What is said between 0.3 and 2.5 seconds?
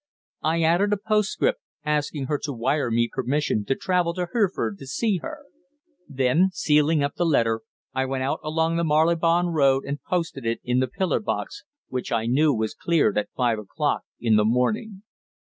I added a postscript, asking her